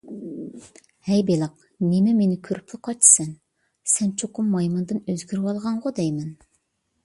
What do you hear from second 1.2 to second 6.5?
بېلىق، نېمە مېنى كۆرۈپلا قاچىسەن؟ سەن چوقۇم مايمۇندىن ئۆزگىرىۋالغانغۇ دەيمەن؟